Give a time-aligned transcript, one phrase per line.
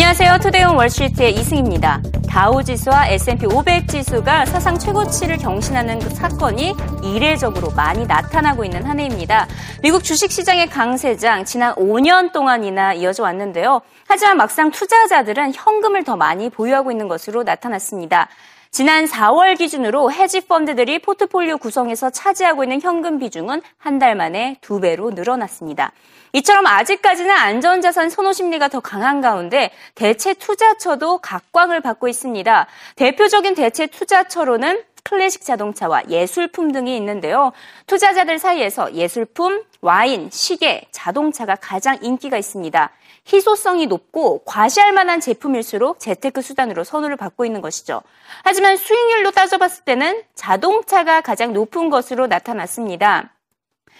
[0.00, 0.38] 안녕하세요.
[0.38, 2.00] 투데이온 월시트의 이승입니다.
[2.30, 9.48] 다우지수와 S&P 500 지수가 사상 최고치를 경신하는 그 사건이 이례적으로 많이 나타나고 있는 한 해입니다.
[9.82, 13.80] 미국 주식시장의 강세장 지난 5년 동안이나 이어져 왔는데요.
[14.06, 18.28] 하지만 막상 투자자들은 현금을 더 많이 보유하고 있는 것으로 나타났습니다.
[18.70, 24.78] 지난 4월 기준으로 헤지 펀드들이 포트폴리오 구성에서 차지하고 있는 현금 비중은 한 달 만에 두
[24.80, 25.90] 배로 늘어났습니다.
[26.32, 32.66] 이처럼 아직까지는 안전자산 선호 심리가 더 강한 가운데 대체 투자처도 각광을 받고 있습니다.
[32.94, 37.50] 대표적인 대체 투자처로는 클래식 자동차와 예술품 등이 있는데요.
[37.88, 42.90] 투자자들 사이에서 예술품, 와인, 시계, 자동차가 가장 인기가 있습니다.
[43.32, 48.02] 희소성이 높고 과시할 만한 제품일수록 재테크 수단으로 선호를 받고 있는 것이죠.
[48.42, 53.30] 하지만 수익률로 따져봤을 때는 자동차가 가장 높은 것으로 나타났습니다.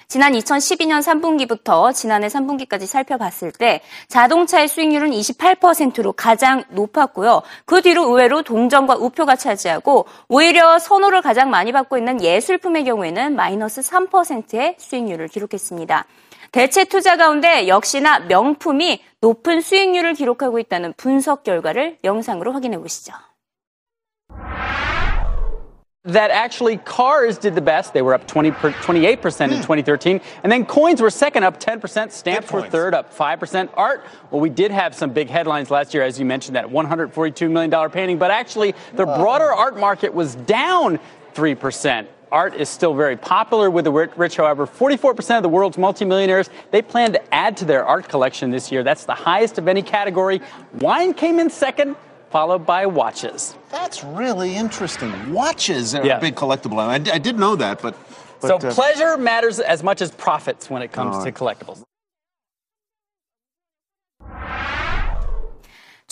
[0.06, 7.42] 지난 2012년 3분기부터 지난해 3분기까지 살펴봤을 때 자동차의 수익률은 28%로 가장 높았고요.
[7.64, 13.80] 그 뒤로 의외로 동전과 우표가 차지하고 오히려 선호를 가장 많이 받고 있는 예술품의 경우에는 마이너스
[13.80, 16.06] 3%의 수익률을 기록했습니다.
[16.52, 23.12] 대체 투자 가운데 역시나 명품이 높은 수익률을 기록하고 있다는 분석 결과를 영상으로 확인해 보시죠.
[26.08, 27.92] That actually cars did the best.
[27.92, 29.16] They were up 20 per, 28%
[29.52, 30.20] in 2013.
[30.42, 32.10] And then coins were second, up 10%.
[32.10, 33.68] Stamps were third, up 5%.
[33.74, 37.50] Art, well, we did have some big headlines last year, as you mentioned, that $142
[37.50, 38.18] million painting.
[38.18, 40.98] But actually, the broader art market was down
[41.34, 42.06] 3%.
[42.32, 44.66] Art is still very popular with the rich, however.
[44.66, 48.82] 44% of the world's multimillionaires, they plan to add to their art collection this year.
[48.82, 50.40] That's the highest of any category.
[50.80, 51.96] Wine came in second,
[52.30, 53.54] followed by watches.
[53.70, 55.32] That's really interesting.
[55.32, 56.18] Watches are Yeah.
[56.18, 56.78] a big collectible.
[56.78, 57.96] I, I did know that, but.
[58.40, 61.82] but so uh, pleasure matters as much as profits when it comes All to collectibles.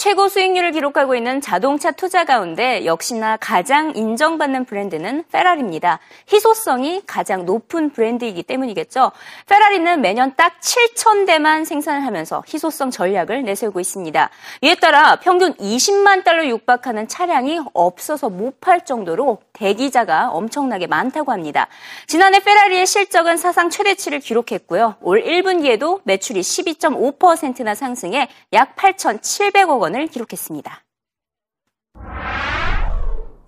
[0.07, 5.99] 최고 수익률을 기록하고 있는 자동차 투자 가운데 역시나 가장 인정받는 브랜드는 페라리입니다.
[6.33, 9.11] 희소성이 가장 높은 브랜드이기 때문이겠죠.
[9.49, 14.31] 페라리는 매년 딱 7천 대만 생산을 하면서 희소성 전략을 내세우고 있습니다.
[14.61, 21.67] 이에 따라 평균 20만 달러 육박하는 차량이 없어서 못 팔 정도로 대기자가 엄청나게 많다고 합니다.
[22.07, 24.97] 지난해 페라리의 실적은 사상 최대치를 기록했고요.
[25.01, 30.84] 올 1분기에도 매출이 12.5%나 상승해 약 8,700억 원을 기록했습니다.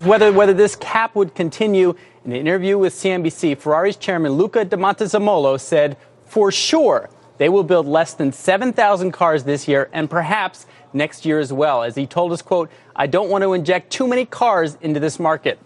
[0.04, 4.76] Whether, whether this cap would continue, in an interview with CNBC, Ferrari's chairman Luca de
[4.76, 5.96] Montezemolo said,
[6.26, 7.08] for sure,
[7.38, 11.82] they will build less than 7,000 cars this year and perhaps next year as well.
[11.82, 15.18] As he told us, quote, I don't want to inject too many cars into this
[15.18, 15.58] market.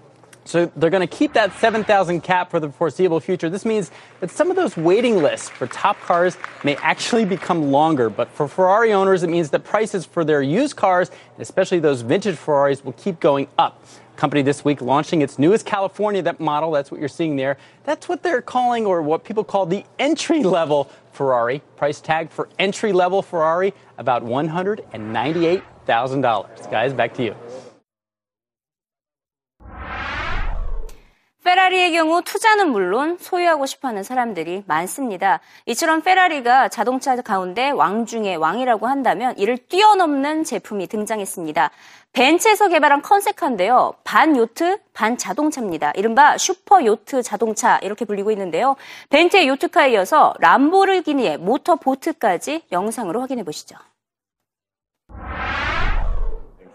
[0.45, 3.49] So they're going to keep that 7,000 cap for the foreseeable future.
[3.49, 8.09] This means that some of those waiting lists for top cars may actually become longer.
[8.09, 12.35] But for Ferrari owners, it means that prices for their used cars, especially those vintage
[12.35, 13.83] Ferraris, will keep going up.
[14.15, 16.71] Company this week launching its newest California that model.
[16.71, 17.57] That's what you're seeing there.
[17.83, 21.63] That's what they're calling, or what people call the entry level Ferrari.
[21.77, 26.71] Price tag for entry level Ferrari about $198,000.
[26.71, 27.35] Guys, back to you.
[31.53, 35.39] 페라리의 경우 투자는 물론 소유하고 싶어하는 사람들이 많습니다.
[35.67, 41.69] 이처럼 페라리가 자동차 가운데 왕 중의 왕이라고 한다면 이를 뛰어넘는 제품이 등장했습니다.
[42.13, 43.93] 벤츠에서 개발한 컨셉카인데요.
[44.03, 45.91] 반 요트, 반 자동차입니다.
[45.95, 48.75] 이른바 슈퍼 요트 자동차 이렇게 불리고 있는데요.
[49.11, 53.75] 벤츠의 요트카에 이어서 람보르기니의 모터 보트까지 영상으로 확인해 보시죠.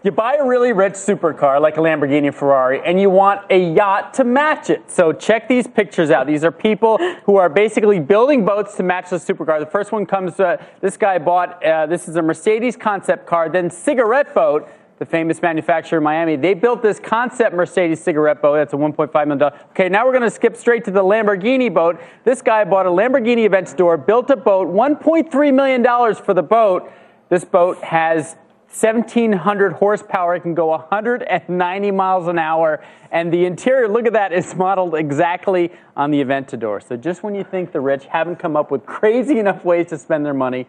[0.01, 4.13] You buy a really rich supercar like a Lamborghini Ferrari and you want a yacht
[4.13, 4.89] to match it.
[4.89, 6.25] So check these pictures out.
[6.25, 9.59] These are people who are basically building boats to match the supercar.
[9.59, 13.49] The first one comes, uh, this guy bought, uh, this is a Mercedes concept car,
[13.49, 16.37] then Cigarette Boat, the famous manufacturer in Miami.
[16.37, 18.55] They built this concept Mercedes cigarette boat.
[18.55, 19.53] That's a $1.5 million.
[19.71, 21.99] Okay, now we're going to skip straight to the Lamborghini boat.
[22.23, 26.89] This guy bought a Lamborghini event store, built a boat, $1.3 million for the boat.
[27.27, 28.37] This boat has
[28.68, 30.34] 1700 horsepower.
[30.34, 32.82] It can go 190 miles an hour.
[33.12, 36.82] And the interior, look at that, is modeled exactly on the Aventador.
[36.82, 39.98] So just when you think the rich haven't come up with crazy enough ways to
[39.98, 40.66] spend their money,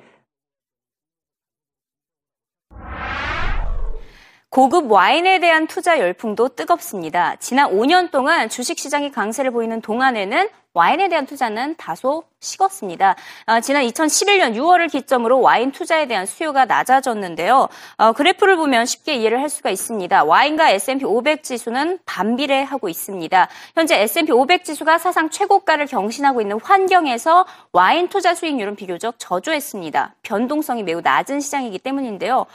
[4.55, 7.35] 고급 와인에 대한 투자 열풍도 뜨겁습니다.
[7.37, 13.16] 지난 5년 동안 주식시장이 강세를 보이는 동안에는 와인에 대한 투자는 다소 식었습니다.
[13.46, 17.68] 어, 지난 2011년 6월을 기점으로 와인 투자에 대한 수요가 낮아졌는데요.
[17.96, 20.22] 어, 그래프를 보면 쉽게 이해를 할 수가 있습니다.
[20.22, 23.48] 와인과 S&P 500 지수는 반비례하고 있습니다.
[23.74, 30.14] 현재 S&P 500 지수가 사상 최고가를 경신하고 있는 환경에서 와인 투자 수익률은 비교적 저조했습니다.
[30.22, 32.46] 변동성이 매우 낮은 시장이기 때문인데요.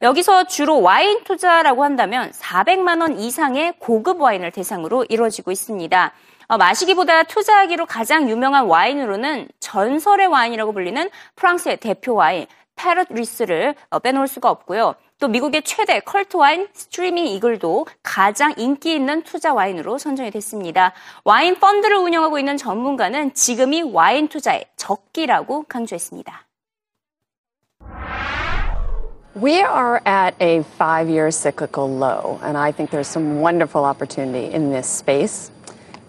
[0.00, 6.12] 여기서 주로 와인 투자라고 한다면 400만 원 이상의 고급 와인을 대상으로 이루어지고 있습니다.
[6.48, 12.46] 어, 마시기보다 투자하기로 가장 유명한 와인으로는 전설의 와인이라고 불리는 프랑스의 대표 와인
[12.76, 14.94] 페트뤼스를 어, 빼놓을 수가 없고요.
[15.20, 20.92] 또 미국의 최대 컬트 와인 스크리밍 이글도 가장 인기 있는 투자 와인으로 선정이 됐습니다.
[21.22, 26.44] 와인 펀드를 운영하고 있는 전문가는 지금이 와인 투자의 적기라고 강조했습니다.
[29.36, 34.54] We are at a five year cyclical low, and I think there's some wonderful opportunity
[34.54, 35.50] in this space.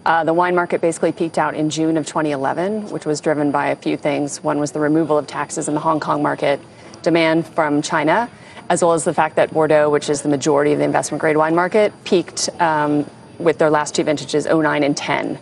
[0.06, 3.70] Uh, the wine market basically peaked out in June of 2011, which was driven by
[3.70, 4.40] a few things.
[4.40, 6.60] One was the removal of taxes in the Hong Kong market,
[7.02, 8.30] demand from China,
[8.70, 11.36] as well as the fact that Bordeaux, which is the majority of the investment grade
[11.36, 13.04] wine market, peaked um,
[13.40, 15.40] with their last two vintages, 09 and 10.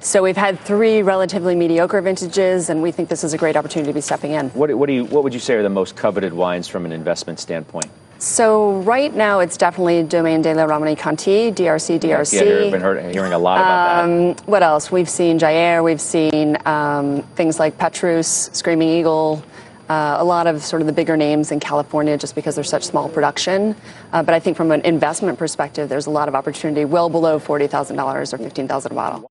[0.00, 3.90] So we've had three relatively mediocre vintages, and we think this is a great opportunity
[3.90, 4.48] to be stepping in.
[4.50, 6.90] What, what, do you, what would you say are the most coveted wines from an
[6.90, 7.86] investment standpoint?
[8.20, 12.32] So right now it's definitely Domaine de la Romani Conti, DRC, DRC.
[12.34, 14.46] Yeah, I've been heard, hearing a lot about Um, that.
[14.46, 14.92] what else?
[14.92, 19.42] We've seen Jair, we've seen um, things like Petrus, Screaming Eagle,
[19.88, 22.84] uh, a lot of sort of the bigger names in California just because they're such
[22.84, 23.74] small production.
[24.12, 27.40] Uh, but I think from an investment perspective, there's a lot of opportunity well below
[27.40, 29.29] $40,000 or 15000 a bottle.